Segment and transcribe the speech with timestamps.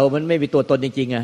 [0.00, 1.18] เรามันไม่มีตัวตนจริงๆไง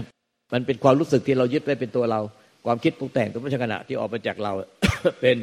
[0.53, 2.21] มันเป็นความรู้สึกที่เรายึดไว้เป็นตัวเรา
[2.67, 4.53] ความคิดปรุงแต่งตัวไม่ใช่ขณะที่ออกมาจากเรา
[5.21, 5.37] เป็น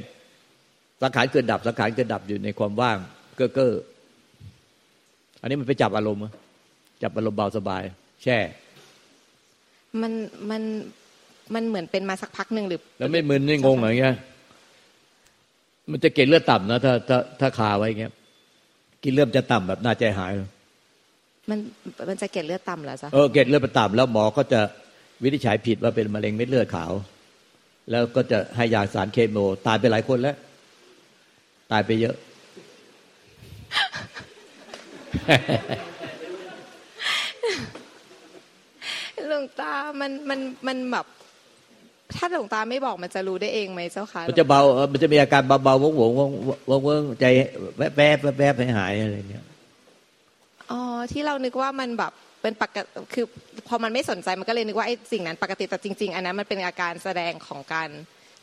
[1.02, 2.98] สังขารเกิดดับสังขารเกิดดับอยู่ในความว่าง
[3.38, 3.74] เก้อเก้อ
[5.42, 6.22] อันนี้มันไปจับอารมณ์
[7.04, 7.82] จับอารมณ์เบาสบาย
[8.24, 8.38] แช่
[10.02, 10.12] มัน
[10.50, 10.62] มัน
[11.54, 14.16] มันเหมือนเป็นมาสักพักหนึ่งหรือ แล้วไม่มึนไม่งงอะไรเงี้ย
[15.92, 18.14] มันจะเกล็ดเลือดต่ำนะถ้าถ้าถ้าคาไว้เงี้ย
[19.04, 20.50] กินเลือดจะต่ำแบบน่าใจหายเลย
[21.50, 21.60] มัน
[22.10, 24.62] มันจะเกล็ดเลือดต่ำเหรอจ๊ะเออเกล็ดเลือดมันต่ำแล้วหมอก็จะ
[25.24, 26.92] วินิจฉัยผิดว่าเป็นมะเร็งเม็ดเลือดขาว
[27.92, 30.36] แล้วก็จะให้ยาสารเคมีตายไปหลายคนแล้ว
[31.72, 32.16] ตายไปเยอะ
[39.28, 41.06] หลวงตา มันมันมันแบบ
[42.16, 46.30] ถ้าหลวงตาไม่บอกมันจะรู้ได้เองไหมเจ้าคะมันจะเบาเออมันจะมีอาการเบาๆวงวงวง
[46.70, 47.26] วงวงใจ
[47.78, 49.53] แวบแวบแวบแวบหายหายอะไรเงี้ยอ๋อ
[51.12, 53.26] ที่เรานึกว่ามันแบบเป็นปกติคือ
[53.68, 57.90] พอมันไม่สนใจมันก็เลยนึกว่าไอ้สิ่งนั้นปกติแต่จริง ๆ อันนั้นมันเป็นอาการแสดงของการ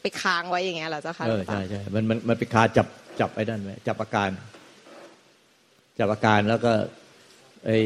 [0.01, 2.87] ไปค้างไว้อย่างเงี้ยเหรอเจ้าคะเอหลอวงตาใช่ใช่มันมันมันไปคาจับ
[3.21, 4.31] จับไอ้นั่นไว้จับอาการ
[5.99, 6.73] จับอาการแล้วก็
[7.67, 7.79] ไอ้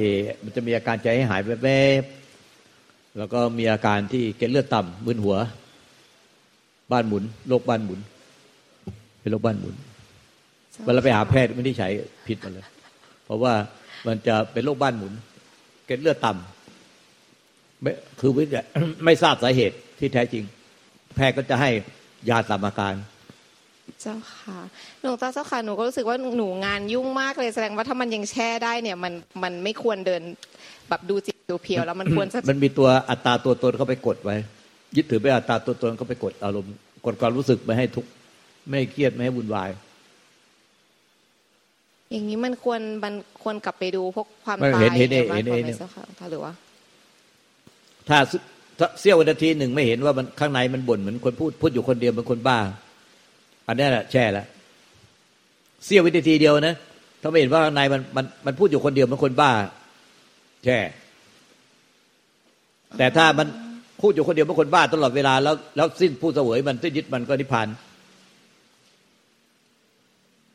[0.44, 1.70] มันจะมีอาการใจให้หายแว
[2.02, 5.36] บๆแล้วก็มีอาการที่เกล็ดเลือดต่ำมึนหัว
[6.92, 8.00] บ้านหมุนโรคบ้านหมุน
[9.20, 9.74] เป็นโรคบ้านหมุน
[10.84, 11.88] เวลาไปหาแพทย์ไม่ได้ใช้
[12.26, 12.66] ผิดหมดเลย
[13.24, 13.52] เพราะว่า
[14.06, 15.12] มันจะเป็นโรคบ้านหมุน
[15.86, 18.62] เกล็ดเลือดต่ำไม่คือวิทยา
[19.04, 20.44] ไม่ทราบสาเหตุที่แท้จริง
[21.14, 21.70] แพทย์ก็จะให้
[22.30, 22.94] ยาตามอาการ
[24.02, 24.58] เจ้าค่ะ
[25.00, 30.22] หลวงตาเจ้าค่ะหนูก็รู้สึกว่าหนูงานยุ่งมากเลยแสดงว่าถ้ามันยังแช่ได้เนี่ยมันมันไม่ควรเดิน
[30.88, 34.36] แบบดูจิตดูเพียวแล้วมันควรจะมันมีตัวอัตราตัวตนเข้าไปกดไว้
[34.96, 36.74] ยึดถือไปนอัตราตัวตนเข้าไปกดอารมณ์
[37.06, 38.10] กดความรู้สึกไม่ให้ทุกข์
[38.68, 39.70] ไม่ให้เครียดไม่ให้วุ่นวาย
[42.10, 46.52] อย่างนี้มันควรมันควรกลับไปดูพวกความไม่ตายเห็นเห็นยเห็นเห็นบ้างเห็นไหมเจ้าค่ะหรือว่า
[48.08, 48.18] ถ้า
[48.78, 52.58] ถ้าเสี้ยววินาทีหนึ่งไม่เห็นว่ามันข้างในมันบ่นเหมือนคนพูดพูดอยู่คนเดียวเป็นคนบ้า
[53.66, 54.46] อันนี้แหละแช่แล้ว
[55.84, 56.76] เสี้ยววินาทีเดียวนะ
[57.22, 59.50] ถ้าไม่เห็นว่าข้างในมันมันมันพูดอยู่คนเดียวเป็นคนบ้า
[60.64, 60.78] แช่
[62.98, 63.46] แต่ถ้ามัน
[64.02, 67.68] พูดอยู่คนเดียวเป็นคนบ้าตลอดเวลาแล้วแล้วสิ้นผู้เสวยมันสิ้นยึดมันก็นิพพาน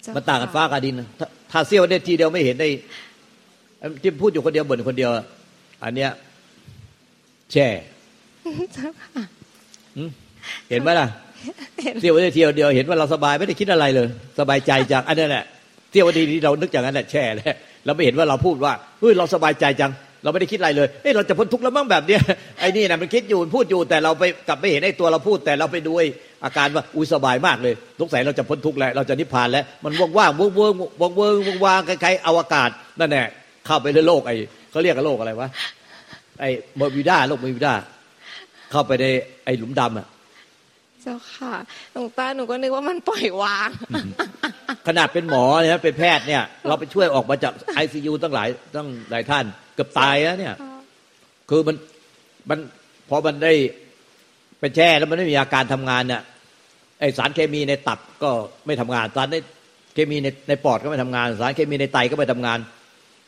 [0.02, 1.08] เจ้ามันต่างกันค่ะฟ้ากับดินนะ
[1.52, 2.68] ถ้าถ้าเสี้ยวได้ทีเดียวไม่เห็นได้
[4.02, 5.12] ที่พูดอยู่คนเดียวบ่นคนเดียว
[5.84, 6.12] อันเนี้ย
[7.52, 7.68] แช่
[8.74, 9.24] เจ้าค่ะ
[9.98, 10.10] หืม
[10.70, 11.08] เห็นไหมล่ะ
[12.02, 14.08] เสี้ยวได้ทีเดียวเห็นว่าเราสบายไม่ได้คิดอะไรเลย
[14.40, 15.46] สบายใจจากอันนั้นแหละ
[15.92, 17.56] เสี้ยวดีที่เรานึกอย่างนั้นแหละแช่แล้ว
[17.86, 19.92] เราไม่เห็นว่าเราพูดว่าเฮ้ยเราสบายใจจัง
[20.24, 22.22] เราไม่ได้คิดอะไรเลยเอ้ยเราจะพ้นทุกข์แล้วมั้งแบบเนี้ย
[22.60, 31.34] ไอ้นี่นะมันคิดอยู่มันพูดอยู่แต่เราไปกลับไม่เห็นไอ้ตัวเราพูดแต่เราไปดูไอ้อาการว่าอุ้ยสบายมากเลยสงสัยเราจะพ้นทุกข์แล้วเราจะนิพพานแล้ว มันว่างๆเวิร์กเวิร์กว่างเวิร์
[31.64, 32.70] กว่างๆคล้ายๆอวกาศ
[33.00, 33.28] นั่นแหละ
[33.66, 34.36] เข้าไปในโลกไอ้
[34.72, 35.50] เขาเรียกกันโลกอะไรวะ
[36.40, 37.74] ไอ้เบอร์มิวด้าโลกเบอร์มิวด้า
[38.72, 39.06] เข้าไปใน
[39.46, 40.08] ไอ้หลุมดำอะ
[41.02, 41.54] เจ้าค่ะ
[41.92, 43.70] หลวงตาหนูก็นึกว่ามันปล่อยวาง
[44.88, 49.46] ขนาดเป็นหมอเนี่ยเป็นแพทย์เนี่ย เราไปช่วยออกมาจากไอซียูตั้งหลายตั้งหลายท่าน
[49.76, 50.56] เกือบตายแล้วเนี่ย
[51.50, 51.76] คือมัน
[52.50, 52.60] มัน
[53.10, 53.54] พอมันได้
[54.60, 56.22] ไปแช่แล้วมันไม่มีอาการทำงานเนี่ย
[57.00, 58.30] ไอสารเคมีในตับก็
[58.66, 59.36] ไม่ทำงาน สารใน
[59.94, 62.60] เคมีในในปอดก็ไม่ทำงาน สารเคมีในไตก็ไม่ทำงาน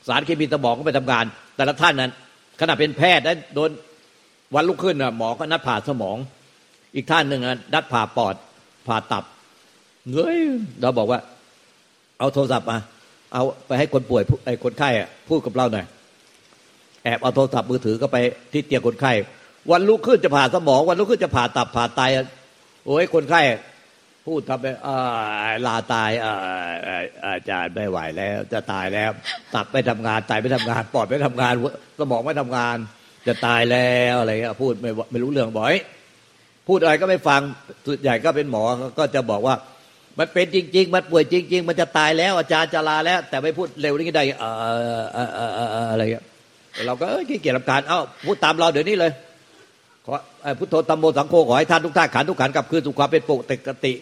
[0.07, 1.25] สารเคมีสมองก็ไม่ทำงาน
[1.55, 2.11] แต่ละท่านนั้น
[2.59, 3.69] ขณะเป็นแพทย์นั้โดน
[4.55, 6.17] วันลุกขึ้นน่ะหมอก็นัดผ่าสมอง
[6.95, 7.41] อีกท่านหนึ่ง
[7.73, 8.35] นัดผ่าปอด
[8.87, 9.23] ผ่าตับ
[10.11, 10.39] เงย
[10.81, 11.19] เราบอกว่า
[12.19, 12.77] เอาโทรศัพท์มา
[13.33, 14.89] เอาไปให้คนป่วยไอ้คนไข้
[15.29, 15.85] พูดกับเราหน่อย
[17.03, 18.17] แอบเอาโทรศัพท์มือถือก็ไป
[18.51, 19.11] ที่เตียงคนไข้
[19.71, 22.25] วันลุกขึ้นจะผ่าสมอง วันลุกขึ้นจะผ่าตับผ่าไตอะ
[22.85, 23.41] โอ้ยคนไข้
[24.27, 24.65] พูดทำไป
[25.67, 26.11] ลาตาย
[27.25, 29.11] อาจารย์ไม่ไหวแล้ว จะตายแล้ว
[29.55, 31.53] ตับไม่ทำงานไตไม่ทำงานปอดไม่ทำงาน
[31.99, 32.75] สมองไม่ทำงาน
[33.27, 35.73] จะตายแล้วอะไรเงี้ยพูดไม่ไม่รู้เรื่องบ่อย
[36.67, 37.41] พูดอะไรก็ไม่ฟัง
[37.85, 38.63] ส่วนใหญ่ก็เป็นหมอ
[38.99, 39.55] ก็จะบอกว่า
[40.19, 44.53] มันเป็นจริง ๆ มันป่วยจริง ๆ มันจะตายแล้ว อาจารย์จะลาแล้ว แต่ไม่พูดเร็วนี่ได้ออ
[45.13, 46.25] เออเออเออเอออะไรเงี้ย
[46.85, 49.11] เราก็เอ้ยขี้เกียจรำคาญเอ้าพูดตามเราเดี๋ยวนี้เลย
[50.05, 50.13] ขอ
[50.59, 53.41] พุทโธตัมโมสังโฆขอให้ท่านทุกท่านขันทุกขันกลับคืนสู่ความเป็นปก
[53.85, 53.93] ติ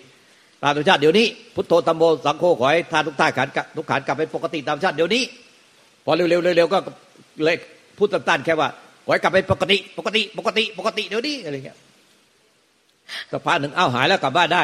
[0.63, 1.25] ตามธรรมชาติเดี๋ยวนี้
[1.56, 3.48] พุทโธตัมโมสังโฆขอให้ท่านทุกท่านขัน
[3.78, 5.24] ทุกขันกลับเป็นปกติตามชาติเดี๋ยวนี้
[6.06, 6.78] พอเร็วๆเร็วๆก็
[7.46, 7.56] เลย
[7.98, 8.69] พูดตันๆแค่ว่า
[9.06, 11.78] ขอให้กลับเป็นปกติ ปกติ ปกติ ปกติเดี๋ยวนี้อะไรเงี้ย
[13.31, 14.63] สักพักหนึ่งเอ้าหายแล้วกลับบ้านได้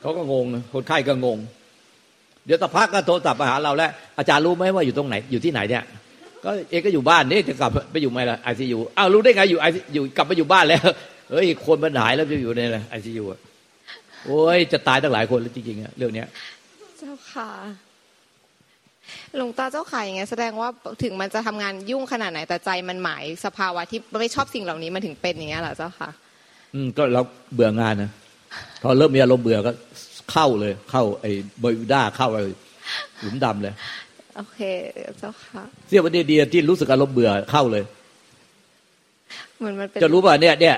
[0.00, 1.38] เขาก็งงคนไข้ก็งง
[2.46, 5.82] เดี๋ยวสักพักก็โทรศัพท์มาหาเราแล้วอาจารย์รู้ไหมว่าอยู่ตรงไหนอยู่ที่ไหนเนี่ย
[6.44, 10.82] ก็เอกก็อยู่บ้านนี่จะกลับไปอยู่ไหมล่ะไอซียูอ้าวรู้ได้ไงอยู่ไออยู่กลับไปอยู่บ้านแล้ว
[11.30, 13.24] เฮ้ยคนมันหายแล้วจะอยู่ในไอซียู
[14.26, 16.26] โอ้ยจะตายตั้งหลายคนแล้วจริงๆอะเรื่องเนี้ย
[16.98, 17.50] เจ้าค่ะ
[19.36, 20.68] หลวงตาเจ้าค่ะอย่างเงี้ยแสดงว่า
[21.02, 26.10] ถึงมันจะทำงานยุ่งขนาดไหนแต่ใจมันหมายสภาวะที่ไม่ชอบสิ่งเหล่านี้มันถึงเป็นอย่างเงี้ยเหรอเจ้าค่ะ
[26.74, 27.22] อืมก็เรา
[27.54, 28.10] เบื่องานนะ
[28.82, 29.72] พอเริ่มมีอารมณ์เบื่อก็
[30.32, 31.30] เข้าเลย เข้าไอ้
[31.62, 32.42] บอยด้าเข้าไอ้
[33.20, 33.74] หลุมดำเลย
[34.36, 34.60] โอเค
[35.18, 37.84] เจ้าค่ะเสี้ยววันเดียวที่รู้สึกอารมณ์เบื่อเข้าเลย
[39.58, 40.76] เหมือนมันเป็นจะรู้ป่ะเนี่ยเนี่ย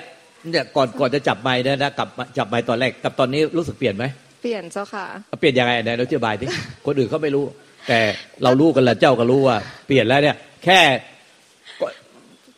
[0.50, 2.08] เนี่ยก่อนก่อนจะจับไม้นะนะกับ
[2.38, 4.04] จับไม้ตอนแรกกับตอนนี้รู้สึกเปลี่ยนไหม
[4.42, 5.04] เปลี่ยนเจ้าค่ะ
[5.40, 6.46] เปลี่ยนยังไงไหนเราอธิบายดิ
[6.86, 7.44] คนอื่นเขาไม่รู้
[7.88, 7.98] แต่
[8.42, 9.56] เรารู้กันแหละเจ้าก็รู้ว่า
[9.86, 10.80] เปลี่ยนแล้วเนี่ย แค่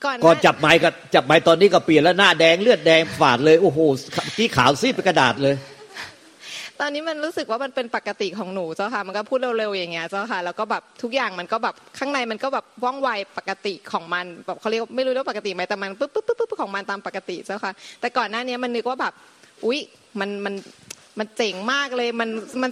[0.04, 3.78] ก่อนหก่อนน้าจับไม้กับจับไม้ตอนนี้ก็เปลี่ยนแล้วหน้าแดงเลือดแดงฝาดเลยโอ้โห
[4.36, 5.54] ที่ขาวซีดเป็นกระดาษเลย
[6.80, 13.08] ตอนนี้มันรู้สึกว่ามันเป็นปกติของหนูเจ้าค่ะ มันก็พูดเร็วๆอย่างเงี้ยเจ้าค่ะ แล้วก็แบบทุกอย่างมันก็แบบข้างในมันก็แบบว่องไว
[13.38, 19.12] ปกติของมันแบบเขาเรียกไม่รู้ว่าปกติไหมแต่มันปุ๊บปุ๊บปุ๊บปุ๊บของมันตามปกติเจ้าค่ะ แต่ก่อนหน้านี้มันนึกว่าแบบ
[19.64, 19.78] อุ๊ย
[20.20, 20.54] มันมัน
[21.18, 22.28] มันเจ๋งมากเลยมัน
[22.62, 22.70] มัน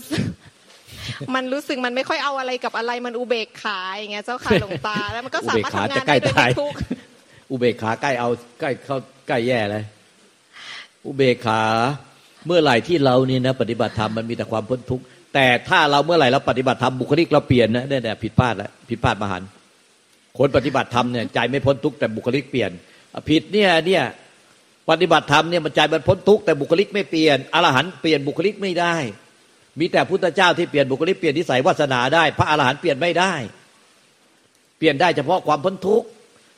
[1.35, 6.79] มันรู้สึกมันไม่ค่อยเอาอะไรกับอะไรมันอุเบกขาอย่างเงี้ยเจ้าค่ะหลวงตาแล้วมันก็สามารถทำงานได้โดยไม่ทุกข์
[7.51, 8.29] อุเบกขาใกล้เอา
[8.61, 8.97] ใกล้เข้า
[9.29, 9.85] ใกล้แย่เลย
[11.07, 11.61] อุเบกขา
[12.47, 15.05] เมื่อไหร่ที่เรานี่นะปฏิบัติธรรมมันมีแต่ความพ้นทุกข์
[15.35, 19.43] แต่ถ้าเราเมื่อไหร่เราปฏิบัติธรรมบุคลิกเราเปลี่ยนนะเนี่ยผิดพลาดแล้วผิดพลาดมหัน
[20.39, 22.71] คนปฏิบัติธรรมเนี่ยใจไม่พ้นทุกข์แต่บุคลิกเปลี่ยน
[23.29, 24.03] ผิดเนี่ยเนี่ย
[24.91, 28.95] ปฏิบัติธรรมเนี่ยมันใจมันพ้นทุกข์แต่บุคลิกไม่เปลี่ยนอรหันต์เปลี่ยนบุคลิกไม่ได้
[29.79, 33.35] มีแต่พุทธเจ้าที่เปลี่ยนบุคลิกเปลี่ยนนิสัยวาสนาได้ พระอรหันต์เปลี่ยนไม่ได้
[34.79, 36.07] เปลี่ยนได้เฉพาะความพ้นทุกข์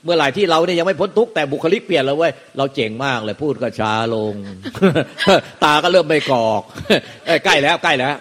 [0.05, 4.35] เมื่อไหร่ที่เราเนี่ยยังไม่พ้นทุกข์แต่บุคลิกเปลี่ยนแล้วเว้ยเราเจ๋งมากเลยพูดก็ช้าลง
[5.65, 6.63] ตาก็เริ่มไม่กรอก
[7.27, 8.15] เอ้ยใกล้แล้วใกล้แล้ว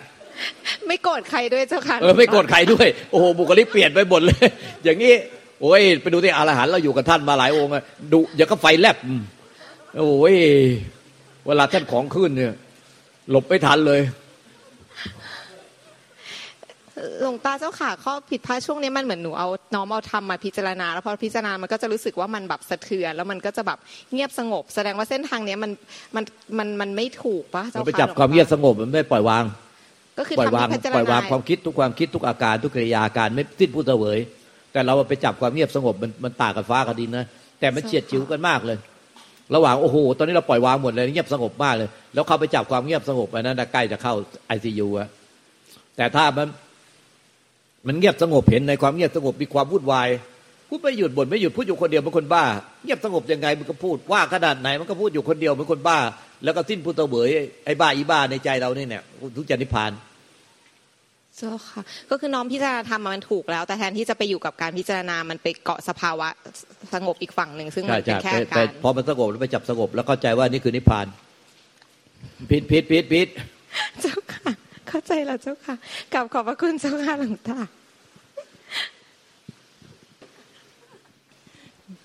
[0.87, 4.45] ไม่โกรธใครด้วยเจ้าค่ะเออไม่โกรธใครด้วย โอ้โหบุคลิกเปลี่ยนไปหมดเลย
[4.83, 5.13] อย่างนี้
[5.61, 7.83] โอ้ยไปดูที่อรหันต์เราอยู่กับท่านมาหลายองค์อะ
[8.13, 9.21] ดุอย่างก็ไฟแลบอืม
[9.97, 10.35] โอ้ย
[11.47, 12.53] เวลาท่านของขึ้นเนี่ย
[13.31, 14.01] หลบไม่ทันเลย
[17.21, 23.77] หลวงตาเจ้าค่ะข้อผิดพลาดช่วงนี้มันเหมือนหนูเอาน้อมเอาทำมาพิจารณา แล้วพอพิจารณามันก็จะรู้สึกว่ามันแบบสะเทือนแล้วมันก็จะแบบ
[24.13, 25.71] เงียบสงบ แสดงว่าเส้นทางเนี้ยมัน
[26.15, 26.23] มัน
[26.57, 29.43] มันมันไม่ถูกปะเจ้ามันค่ะไปจับความเงียบสงบมันไม่ปล่อยวาง
[30.19, 34.17] ก็คือปล่อยทำวางให้พิจารปล่อยวางณาความคิดทุกความคิดทุกอาการทุกกิริยาอาการไม่สิ้นผู้เสวย
[34.73, 37.25] แต่เราไปจับความเงียบสงบมันมันต่างกับฟ้ากับดินนะ
[37.59, 38.77] แต่มันเฉียดฉิวกันมากเลย
[39.55, 44.13] ระหว่างโอ้โหตอนนี้เราปล่อยวางหมดเลยเงียบสงบมากเลย แล้วเข้าไปจับความเงียบสงบอันนั้นนะใกล้จะเข้า
[44.47, 45.07] ไอซียูอะ
[45.97, 46.47] แต่ถ้ามัน
[47.87, 50.09] มันเงียบสงบเห็นในความเงียบสงบมีความวุ่นวาย
[50.69, 52.43] พูดไม่หยุดบ่นไม่หยุดพูดอยู่คนเดียวเป็นคนบ้า
[52.83, 55.97] เงียบสงบยังไงมันก็พูดว่าขนาดไหนมันก็พูดอยู่คนเดียวเป็นคนบ้า
[56.43, 57.29] แล้วก็สิ้นผู้เสวย
[57.65, 59.03] ไอ้บ้าอีบ้าในใจเราเนี่ยเนี่ย
[59.37, 59.91] ทุกจานิพพาน
[61.37, 66.27] เจ้าค่ะก็คือน้อมพิจารณาธรรมมันถูกแล้ว แต่แทนที่จะไปอยู่กับการพิจารณา มันไปเกาะสภาวะ
[66.93, 71.07] สงบอีกฝั่งหนึ่งซึ่งใช่มันเป็ใช่นแค่แต่อาแต่การพอมันสงบแล้วไปจับสงบแล้วเข้าใจว่านี่คือนิพพาน
[72.49, 73.27] พิษพิษพิษพิษ
[75.05, 75.75] เจ้าค่ะเข้าใจแล้วเจ้าค่ะ
[76.13, 77.59] กลับขอบพระคุณเจ้าค่ะหลวงตา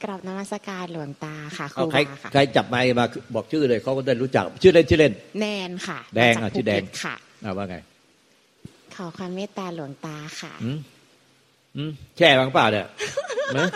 [0.03, 7.77] กราบนมัสการหลวงตาค่ะคเอารูใครบาค่ะใครจับไมค์มาบอกชื่อเลยเขาก็ได้รู้จัก ชื่อเล่นชื่อเล่น แนนค่ะ แดงมาอะจากชื่อแดงภูเก็ตค่ะอ่าว่าไง
[8.95, 10.79] ขอความเมตตาหลวงตาค่ะอืม
[11.77, 12.87] อืมแช่บ้างเปล่าเนี่ย
[13.59, 13.67] นะ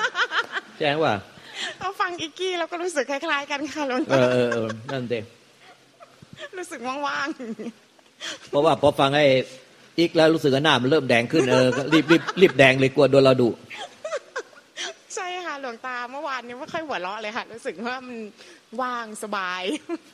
[0.79, 1.15] แช่ว่า
[1.79, 5.25] เอาฟังอีกกี้แล้วก็รู้สึกคล้ายๆ กันค่ะหลวงเอตาอเออเออนั่นเอง
[6.59, 7.29] รู้สึกว่าง
[8.49, 9.27] เพราะว่าพอฟังไอ้
[9.99, 18.19] อีกแล้วรู้สึกว่าหน้ามันเริ่มแดงขึ้นเออก็รีบรีบรีบแดงเลยกลัวโดนเราดุๆใช่ค่ะหลวงตาเมื่อวานนี้ไม่ค่อยหัวเราะเลยค่ะรู้สึกว่ามัน
[18.83, 19.63] ว่างสบาย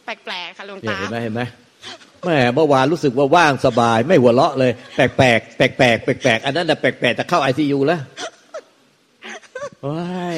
[0.05, 1.43] แปลกๆค่ะหลวงเนี่ยตาเห็นไหมเห็นไหม
[2.25, 8.01] แม่เมื่อวานรู้สึกว่าว่างสบาย ไม่หัวเราะเลย แปลกแปลกแปลกแปลกแปลกแปลกอันนั้นน่ะแปลกแปลกจะเข้าไอซียูแล้ว
[9.87, 10.37] ว้าย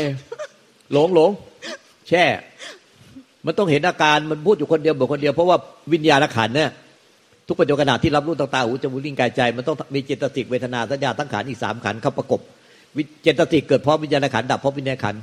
[0.92, 1.30] หลงหลง
[2.09, 2.25] แช่
[3.47, 5.56] มันต้องเห็นอาการมันพูดอยู่คนเดียวบอกคนเดียวเพราะว่า
[5.92, 6.71] วิญญาณขันธ์เนี่ย
[7.46, 12.40] ทุกปัจจุบันขณะที่รับรู้ต่างๆหูจมูกลิ้นกายใจ มันต้องมีเจตสิกเวทนาสัญญาตั้งขันธ์อีกสามขันธ์เข้าประกบ
[12.96, 15.20] วิเจตสิกเกิดเพราะวิญญาณขันธ์ดับเพราะวิญญาณขันธ์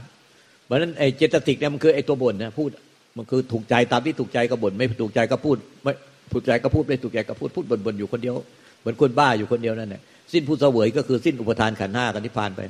[0.65, 2.69] เพราะฉะนั้นไอ้เจตสิกเนี่ยมันคือไอ้ตัวบ่นนะพูด
[3.17, 5.93] มันคือถูกใจตามที่ถูกใจก็บ่นไม่ถูกใจก็พูดไม่
[6.33, 8.35] ถูกใจก็พูดไม่ถูกใจก็พูดพูดบ่นๆอยู่คนเดียว
[8.81, 10.01] เหมือนคนบ้าอยู่คนเดียวนั่นแหละ
[10.33, 12.61] สิ้นผู้เสวยก็คือสิ้นอุปทานขันธ์ห้ากันนิพพานไป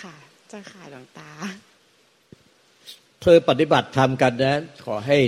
[0.00, 0.14] ค่ะ
[0.48, 1.30] เจ้าค่ะหลวงตา
[3.22, 5.18] เธอปฏิบัติธรรมกันนะ ขอให้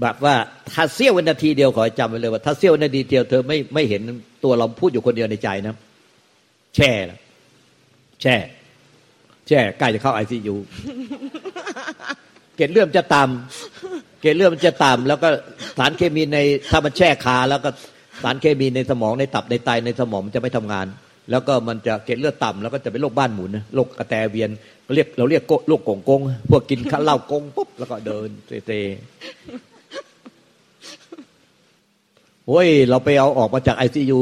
[0.00, 0.34] แบบว่า
[0.74, 4.02] ถ้าเสี้ยววินาทีเดียวขอให้จำไว้เลยว่าถ้าเสี้ยววินาทีเดียวเธอไม่ไม่เห็น
[4.44, 5.74] ตัวเราพูดอยู่คนเดียวในใจนะ
[6.76, 6.90] แช่
[8.22, 8.36] แช่
[9.48, 10.56] แช่ใกล้จะเข้าไอซียู
[12.56, 15.28] เกล็ดเลือดมันจะต่ำเกล็ดเลือดมันจะต่ำแล้วก็
[15.78, 16.38] สารเคมีใน
[16.70, 17.70] ถ้ามันแช่คาแล้วก็
[18.22, 20.86] สารเคมีในสมองในตับในไตในสมองมันจะไม่ทำงาน
[21.30, 24.50] แล้วก็มันจะเกล็ดเลือดต่ำแล้วก็จะเป็นโรคบ้านหมุนโรคกระแตเวียน
[24.84, 28.28] เราเรียกเราเรียกโกโรคกงกงพวกกินข้าวเหล้ากงปุ๊บแล้วก็เดิน
[28.66, 28.80] เตะ
[32.46, 34.18] โอ้ย เราไปเอาออกมาจากไอซียู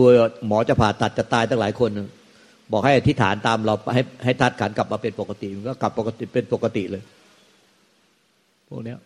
[0.46, 1.90] หมอจะผ่าตัดจะตายตั้งหลายคน
[2.72, 7.02] บอกให้อธิษฐานตามเราให้ให้ธาตุขันกลับมาเป็นปกติมันก็กลับปกติเป็นปกติเลย
[8.68, 8.98] พวกเนี้ย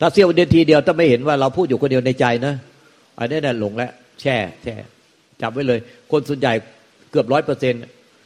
[0.00, 2.54] ถ้าเสี้ยวเดียวทีเดียวถ้าไม่เห็นว่าเราพูดอยู่คนเดียวในใจนะ
[3.18, 3.90] อันนี้น่ะหลงแล้ว
[4.20, 4.74] แช่แช่
[5.42, 5.78] จับไว้เลย
[6.10, 6.52] คนส่วนใหญ่
[7.10, 7.74] เกือบร้อยเปอร์เซ็น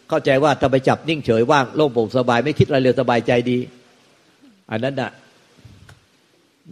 [0.09, 3.59] เข้าใจว่าถ้าไปจับนิ่งเฉยว่างโล่งโปร่งสบายไม่คิดอะไรเลยสบายใจดี
[4.71, 5.11] อันนั้นน่ะ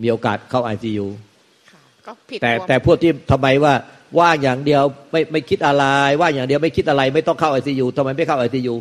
[0.02, 1.06] มีโอกาสเข้าไอซียู
[2.08, 3.74] ก็ผิดแต่ตัวแต่พวกที่ทำไมว่า
[4.20, 5.84] ว่างอย่างเดียวไม่ไม่คิดอะไร
[6.20, 8.74] ว่างอย่างเดียวไม่คิดอะไร ไม่ต้องเข้าไอซียูทำไมไม่เข้าไอซียู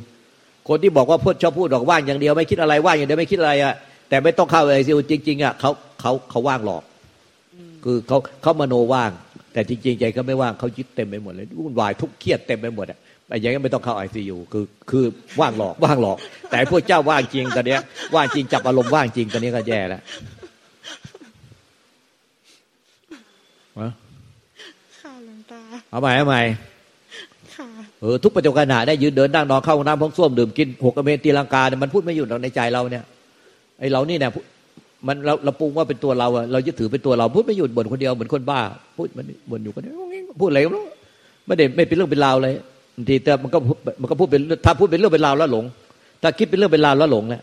[0.68, 3.74] คนที่บอกว่าพูดชอบพูดบอกว่างอย่างเดียวไม่คิดอะไรว่างอย่างเดียวไม่คิดอะไรอะ
[4.10, 6.84] แต่ไม่ต้องเข้าไอซียูจริง ๆอะเขาเขาเขาว่างหลอก
[7.84, 9.12] คือเขาเขามโนว่าง
[9.54, 15.06] แต่จริง ๆ ใจเขาไม่ว่างเขายึดเต็มไปหมดเลยวุ่นวายทุกข์เครียดเต็มไปหมดอะไอ้อย่างนี้นไม่ต้องเข้าไอซียูคือคือ
[15.40, 16.18] ว่างหลอกว่างหลอก
[16.50, 17.82] แต่ไอ้พวกเจ้าว่างจริงตอนเนี้ย
[18.16, 20.04] ว่างจริงจับอารมณ์ว่างจริงตอนนี้ก็แย่แล้วฮะ
[23.80, 26.42] ค่ะหลวงตา เอาใหม่เอาใหม่
[27.56, 27.68] ค่ะ
[28.02, 33.04] เออทุกปัจจุบันได้ยืนเดินนั่งนอนเข้าห้องน้ำห้องส้วมดื่มกินหกกระเมนตีลังกาเนี่ยมันพูดไม่หยุดหรอกในใจเราเนี่ย
[33.80, 34.32] ไอ้เรานี่เนี่ย
[35.08, 38.60] มันเราเราปรุงว่าเป็นตัวเราอะเรายึดถือเป็นตัวเราพูดไม่หยุดบ่นคนเดียวเหมือนคนบ้า
[38.98, 39.94] พูดมันบ่นอยู่คนเดียว
[40.42, 40.84] พูดอะไรก็ไม่รู้
[41.46, 42.54] ไม่ได้ไม่เป็นเรื่องเป็นราวเลย
[42.96, 45.66] บางทีแต่มันก็พูดมันก็พูดเป็นถ้าพูดเป็นเรื่องเป็นราวแล้วหลง
[46.22, 47.42] ถ้าคิดเป็นเรื่องเป็นราวแล้วหลงแหละ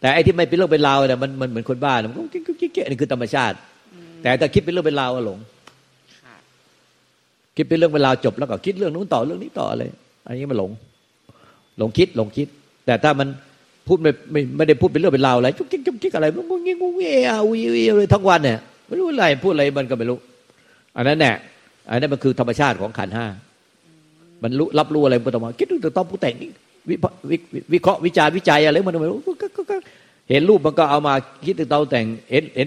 [0.00, 3.56] แต่ไอ้ที่ไม่เป็นเรื่องเป็นราวเนี่ยมันมันเหมือนคนบ้าเนี่ยมันก็กิ๊กกิ๊กกิ๊กนี่คือธรรมชาติ
[4.22, 5.59] แต่ถ้าคิดเป็นเรื่องเป็นราวอะหลงค่ะ
[7.56, 9.82] คิดเป็นเรื่องเวลาวจบแล้วก็คิดเรื่องนู้นต่อเรื่องนี้ต่ออะไร
[10.26, 10.70] อันนี้มันหลง
[11.78, 12.48] หลงคิดหลงคิด
[12.86, 13.28] แต่ถ้ามัน
[13.86, 20.18] พูดไม่ไม่ไม่ได้พูดเป็นเรื่องเป็นราวอะไรจุกจิกจุกจิกอะไรมันงงงิ้งงงเงี้ยอุ้ยอุ้ยเลยทั้งวันเนี่ยไม่รู้อะไรพูดอะไรมันก็ไม่รู้
[20.96, 21.32] อันนั้นแน่
[21.90, 23.26] อันนั้นมันคือธรรมชาติของขันห้า
[24.42, 26.50] มันรู้รับรู้อะไรมันต้องมาคิดดูแต่ต้องผู้แต่งนี่
[27.72, 29.18] วิเคราะห์วิจารวิจัยอะไรมันไม่รู้
[29.58, 29.76] ก็
[30.30, 31.14] เห็นรูปมันก็เอามา
[31.46, 32.66] คิดถึงเตาแต่งเห็นเห็น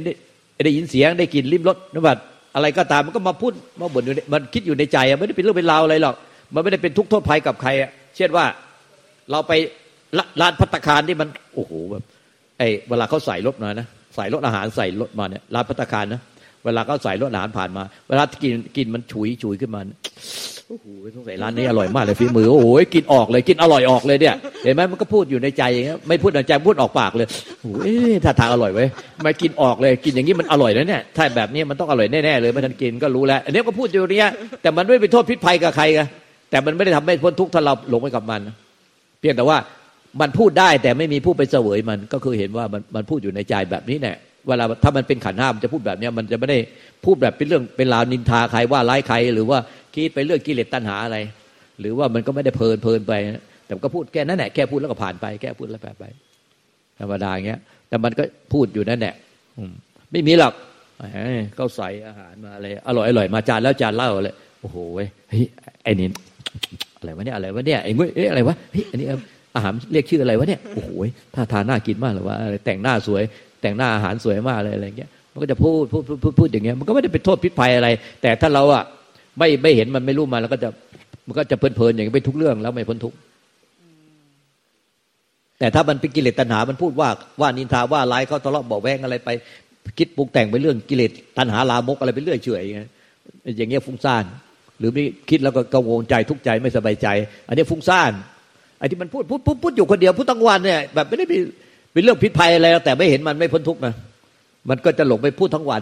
[0.66, 2.18] ได้ยินเสียงได้กลิ่นลิ้มรสนบัด
[2.56, 6.16] อะไรก็ตามมันก็มาพูดมาบ่นอยู่มันคิดอยู่ในใจไม่ได้เป็นเรื่องเป็นราวอะไรหรอก
[6.54, 8.46] มันไม่ได้เป็นทุกข์โทษภัยกับใครอะเช่นว่า
[9.32, 9.52] เราไป
[10.42, 12.04] ร้านพัตตาคารที่มันโอ้โหแบบ
[12.58, 16.22] ไอ้เวลาเขาใส่รถมานะใส่รถอาหารใส่รถมาเนี่ยร้านพัตตาคารนะ
[16.66, 19.98] เวลาเขาใส่รถอาหารผ่านมา เวลากินกินมันฉุยฉุยขึ้นมาเนี่ย
[20.68, 27.28] โอ้โหสงสัยร้านนี้อร่อยมากเลยฝีมือโอ้โหกินออกเลยกินอร่อยออกเลยเนี่ยเห็นไหมมันก็พูดอยู่ในใจอย่างเงี้ยไม่พูดในใจพูดออกปากเลย
[27.60, 28.88] โอ้โหเอ๊ะถ้าทางอร่อยไว้ย
[29.22, 34.30] ไม่กินออกเลยกินอย่างนี้มันอร่อยนะเนี่ยถ้าแบบนี้มันต้องอร่อยแน่ๆเลยไม่ทันกินก็รู้แล้วอันนี้ก็พูดอยู่เนี้ย
[34.62, 36.02] แต่มันไม่เป็นโทษพิษภัยกับใครไง
[36.50, 38.42] แต่มันไม่ได้ทำให้พ้นทุกข์ถ้าเราหลงไปกับมัน
[39.20, 39.58] เพียงแต่ว่า
[40.22, 44.14] มันพูดได้แต่ไม่มีผู้ไปเสวยมันก็คือเห็นว่ามันมันพูดอยู่ในใจแบบนี้แน่
[44.48, 46.60] เวลาถ้ามันเป็นขันห้ามันจะพูดแบบนี้มันจะไม่ได้
[47.06, 49.60] พูดแบบเป็นเรื่องเป็นราวนินทาใครว่าร้ายใคร หรือว่า
[49.94, 51.18] คิดไปเรื่องกิเลสตัณหาอะไร
[51.80, 53.14] หรือว่ามันก็ไม่ได้เพลินเพลินไป
[53.66, 56.04] แต่ก็พูดแค่นั้นแหละแค่พูดแล้วก็ผ่านไปแค่พูดแล้วแปไป
[57.00, 57.60] ธรรมดาอย่างเงี้ย
[57.90, 58.24] แต่มันก็
[58.54, 59.14] พูดอยู่นั่นแหละ
[60.12, 60.54] ไม่มีหรอก
[61.00, 64.78] เอ้าใส่อาหารมาอะไรอร่อยอร่อยมาจานแล้วจานเล้าเลยโอ้โห
[65.30, 65.44] เฮ้ย
[65.84, 66.08] ไอ้นี่
[66.98, 69.08] อะไรวะเนี่ยอะไรวะเนี่ยไอ้เว้ยเอ๊ะอะไรวะเฮ้ยอันนี้
[69.56, 70.90] อาหารเรียกชื่ออะไรวะเนี่ยโอ้โห
[71.36, 73.24] ถ้าทานน่ากินมากเลยว่าอะไรแต่งหน้าสวย
[73.64, 77.88] แต่งหน้าอาหารสวยมากเลยอะไรเงี้ยมันก็จะพูดพูดพูดพูดพูดอย่างเงี้ยมันก็ไม่ได้เป็นโทษพิษภัยอะไร
[78.22, 78.84] แต่ถ้าเราอะ
[79.40, 80.70] ไม่ไม่เห็นมันไม่รู้มันแล้วก็จะ
[81.28, 83.14] มันก็จะเพลินๆอย่างนี้ไปทุกเรื่องแล้วไม่พ้นทุก
[85.60, 87.10] แต่ถ้ามันเป็นกิเลสตัณหา มันพูดว่า
[87.42, 89.30] ว่านินทาว่าร้ายเขาทะเลาะเบาแวงอะไรไป
[89.98, 92.90] คิดปรุงแต่งไปเรื่องกิเลสตัณหาลามกอะไรไปเรื่อยเฉยอย่างเงี้ย
[93.58, 94.24] อย่างเงี้ยฟุ้งซ่าน
[94.80, 97.08] หรือไม่คิดแล้วก็กังวลใจทุกใจไม่สบายใจ
[97.48, 98.12] อันนี้ฟุ้งซ่าน
[98.80, 101.34] ไอ้ที่มันพูดพูดพูดพูดอยู่คนเดียวพูดทั้งวันเนี่ยแบบไม่ได้พ
[101.94, 103.94] เป็นเรื่องพิษภัยอะไรแต่ไม่เห็นมันไม่พ้นทุกข์นะ
[104.70, 105.82] มันก็จะหลงไปพูดทั้งวัน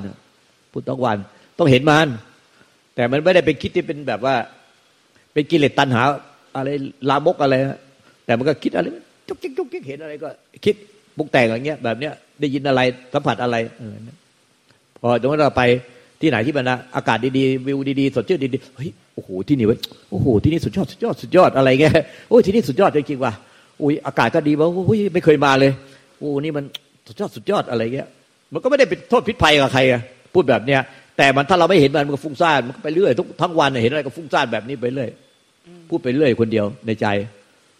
[0.73, 1.17] พูดทั้งวัน
[1.57, 2.07] ต้องเห็นมัน
[2.95, 4.35] แต่มันไม่ได้เป็นคิดที่เป็นแบบว่า
[5.33, 6.01] เป็นกิเลสตัณหา
[6.57, 6.69] อะไร
[7.09, 7.55] ลามกอะไร
[8.25, 8.87] แต่มันก็คิดอะไร
[9.27, 10.29] จุกจิกจุกจิกเห็นอะไรก็
[10.65, 10.75] คิด
[11.17, 12.81] ปรุงแต่งอย่างเงี้ย แบบเนี้ยได้ยินอะไร
[13.13, 13.95] สัมผัสอะไรเออ
[15.01, 15.63] พอตรงนั้นเราไป
[16.21, 21.93] ที่ไหนที่มันนะอากาศดีๆวิวดีๆสดชื่นดีๆเฮ้ยโอ้โหที่นี่เว้ยโอ้โหที่นี่สุดยอดสุดยอดสุดยอดอะไรเงี้ย
[22.29, 23.33] โอ้ยที่นี่สุดยอดจริงๆว่ะ
[23.81, 25.71] อุ้ยอากาศก็ดีว่ะโอ้ยไม่เคยมาเลย
[26.21, 26.65] โอ้นี่มัน
[27.07, 28.07] สุดยอดสุดยอดอะไรเงี้ย
[28.53, 30.01] มันก็ไม่ได้เป็นโทษพิษภัยกับใครอะ
[30.33, 30.81] พูดแบบเนี้ย
[31.17, 35.09] แต่มันถ้าเราไม่เห็นมันมันก็ฟุ้งซ่านมันก็ไปเรื่อยทุกทั้งวันเห็นอะไรก็ฟุ้งซ่านแบบนี้ไปเรื่อย
[35.89, 37.07] พูดไปเรื่อยคนเดียวในใจ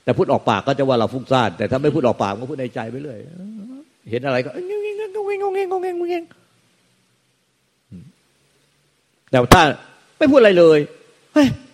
[0.03, 3.19] แต่พูดออกปากก็จะว่าเราฟุ้งซ่านแต่ถ้าไม่พูดออกปากก็พูดในใจไปเรื่อย
[4.12, 6.24] เห็นอะไรก็งงงงงงงงงงง
[9.29, 9.63] แต่ถ้า
[10.17, 10.83] ไม่พูดอะไรเลยเฮ้ย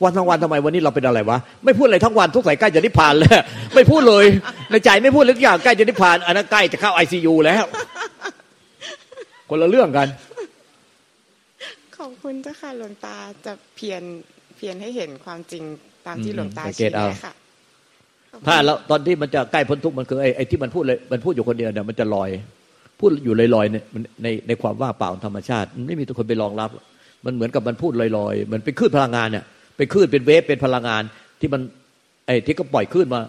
[0.03, 3.31] วันทั้งวันทำไมวันนี้เราเป็นอะไรวะไม่พูดอะไรทั้งวันทุกสายใกล้จะนิพพานเลย
[3.75, 4.25] ไม่พูดเลย
[4.71, 7.65] ในใจไม่พูดเรื่องอย่างใกล้จะนิพพานอันนั้นใกล้จะเข้าไอซียูแล้ว
[9.49, 10.07] คนละเรื่องกัน
[11.97, 14.01] ขอบคุณเจ้าค่ะหลวงตาจะเพียร
[14.57, 15.63] เพียรให้เห็นความจริง
[16.07, 17.33] ตามที่อืมหลวงตาสังเกชี้ตเอาแนะค่ะ
[18.31, 22.29] ขอบคุณถ้าเราตอนที่มันจะใกล้พ้นทุกข์มันคือไอ้ไอ้ที่มันพูดเลยมันพูดอยู่คนเดียวเนี่ยมันจะลอย
[22.99, 26.69] พูดอยู่ลอยๆเนี่ยมันในในความว่างเปล่าของธรรมชาติ มันไม่มีตัวคนไปรองรับ
[27.27, 29.43] มันเหมือนกับมันพูดลอยๆเหมือนเป็นคลื่นพลังงานเนี่ย
[29.77, 31.03] เป็นคลื่นเป็นเวฟเป็นพลังงาน
[31.39, 31.61] ที่มัน
[32.25, 33.21] ไอ้ที่ก็ปล่อยขึ้นมา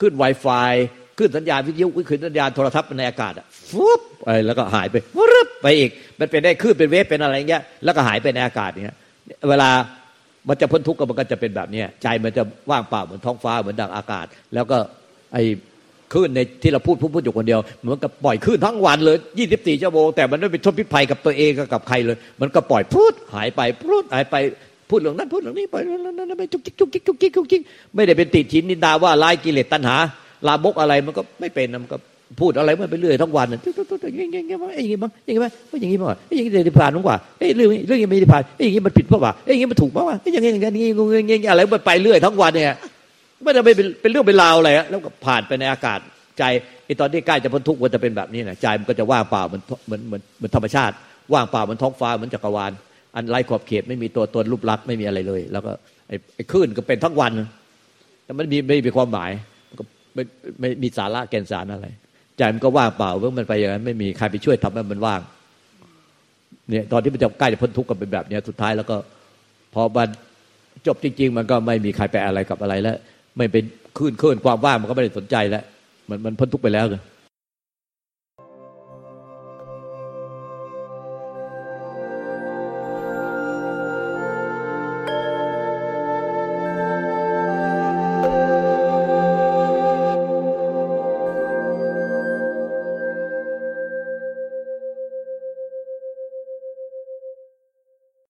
[0.00, 0.72] ขึ้น Wi-Fi
[1.18, 4.96] ขึ้นสัญญาณวิทยุขึ้นสัญญาณโทรทัศน์ในอากาศอะฟุบไปแล้วก็หายไป
[5.32, 8.96] รึบไปอีก มันเป็นได้ขึ้นเป็นเวฟเป็นอะไรเงี้ยแล้วก็หายไปในอากาศเงี้ย
[9.48, 9.70] เวลา
[10.48, 14.78] มันจะพ้นทุกข์ก็มันก็จะเป็นแบบเนี้ยใจมันจะว่างเปล่าเหมือนท้องฟ้าเหมือนดังอากาศ แล้วก็
[15.32, 15.38] ไอ
[16.12, 19.16] คลื่นในที่เราพูดพูดพูดอยู่คนเดียวเหมือนกับปล่อยคลื่นทั้งวันเลย
[19.48, 24.36] 24ชั่วโมงแต่มันไม่เป็นทนพิษภัยกับตัวเองกับใครเลย มันก็ปล่อยพูดหายไปพูดหายไป
[24.90, 27.60] พูดเรื่องนั้นพูดเรื่องนี้ไปเรื่องนั้นไปจุกจิกจุกจิกจุกจิกจุกจิก
[27.94, 29.96] ไม่ได้เป็นติดชินนินดาว่าลายกิเลสตัณหา
[30.46, 31.98] ลามกอะไรมันก็ไม่เป็นมันก็
[32.40, 42.76] พูดอะไรมันไปเรื่อยทั้งวันน่ะตุ๊ดตุ๊ดตุ๊ดอย่างงี้อย่างงี้อย่างงี้มั้งอย่างงี้มั้งอย่างงี้มั้งอย่างงี้ได้ผ่านมั้งกว่าเอ้ยเรื่องเรื่องนี้ไม่ได้ผ่านเอ้ยอย่างงี้มันผิดเพราะว่าเอ้ยอย่างงี้มันถูกเพราะว่าเอ้ยอย่างงี้อย่างงี้อย่างงี้อย่างงี้อะไรมันไปเรื่อยทั้งวันเนี่ย
[43.42, 45.98] ไม่ได้เป็นเป็นเรื่องเป็นราวอะไรอะแล้วก็ผ่านไปในอากาศ
[46.38, 46.44] ใจ
[46.86, 50.94] ไอ้ตอนที่ใกล้จะพ้นทุกข์มันจะเป็นแบบนี้นะใจมันก็จะว่างเปล่าเหมือนเหมือนเหมือนเหมือนธรรมชาติ
[51.34, 52.72] ว่างเปล่าเหมือนท้องฟ้าเหมือนจักรวาล
[53.16, 55.70] อันไร้ขอบเขตไม่มีตัวตนรูปลักษณ์ไม่มีอะไรเลย แล้วก็
[56.08, 57.32] ไอ้ไอ้คลื่นก็เป็นทั้งวัน
[58.24, 59.30] แต่มันมีไม่มีความหมาย
[59.78, 59.82] ก็
[60.14, 60.22] ไม่
[60.60, 61.86] ไม่มีสาระแก่นสารอะไร
[62.36, 65.20] ใจมันก็ว่างเปล่าเมื่อมันไปอย่างนั้นไม่มีใครไปช่วยทำให้มันว่าง
[66.70, 68.96] เนี่ยตอนที่มันจะใกล้จะพ้นทุกข์กันเป็นแบบเนี้ยสุดท้ายแล้วก็
[69.74, 70.08] พอมัน
[70.86, 72.96] จบจริง ๆ มันก็ไม่มีใครไปอะไรกับอะไรแล้ว
[73.36, 73.64] ไม่เป็น
[73.98, 75.64] คลื่นคลื่นความว่างมันก็ไม่ได้สนใจแล้ว
[76.08, 77.02] มันมันพ้นทุกไปแล้วเลย